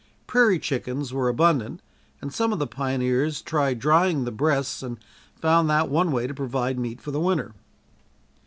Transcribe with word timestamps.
Prairie 0.25 0.57
chickens 0.57 1.13
were 1.13 1.29
abundant, 1.29 1.79
and 2.23 2.33
some 2.33 2.51
of 2.51 2.57
the 2.57 2.65
pioneers 2.65 3.39
tried 3.39 3.77
drying 3.77 4.23
the 4.23 4.31
breasts 4.31 4.81
and 4.81 4.97
found 5.35 5.69
that 5.69 5.89
one 5.89 6.11
way 6.11 6.25
to 6.25 6.33
provide 6.33 6.79
meat 6.79 6.99
for 6.99 7.11
the 7.11 7.19
winter. 7.19 7.53